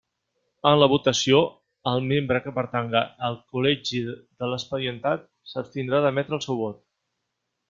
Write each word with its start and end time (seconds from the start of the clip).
En 0.67 0.77
la 0.83 0.85
votació, 0.93 1.41
el 1.91 2.01
membre 2.13 2.39
que 2.47 2.53
pertanga 2.55 3.03
al 3.27 3.37
col·legi 3.57 4.01
de 4.15 4.51
l'expedientat, 4.53 5.29
s'abstindrà 5.53 6.01
d'emetre 6.07 6.39
el 6.41 6.47
seu 6.49 6.59
vot. 6.65 6.83